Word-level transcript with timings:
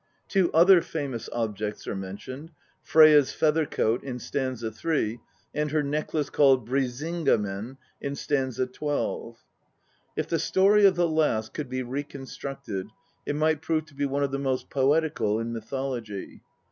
Two 0.27 0.51
other 0.51 0.81
famous 0.81 1.29
objects 1.31 1.85
are 1.87 1.93
mentioned 1.95 2.49
Freyja's 2.83 3.31
feather 3.33 3.67
coat 3.67 4.03
in 4.03 4.17
st. 4.17 4.57
3, 4.73 5.19
and 5.53 5.69
her 5.69 5.83
necklace 5.83 6.31
called 6.31 6.67
Brisinga 6.67 7.39
men 7.39 7.77
in 8.01 8.15
st. 8.15 8.73
12. 8.73 9.37
If 10.17 10.27
the 10.27 10.39
story 10.39 10.85
of 10.87 10.95
the 10.95 11.07
last 11.07 11.53
could 11.53 11.69
be 11.69 11.83
reconstructed, 11.83 12.87
it 13.27 13.35
might 13.35 13.61
prove 13.61 13.85
to 13.85 13.93
be 13.93 14.07
one 14.07 14.23
of 14.23 14.31
the 14.31 14.39
most 14.39 14.71
poetical 14.71 15.39
in 15.39 15.53
mythology. 15.53 16.41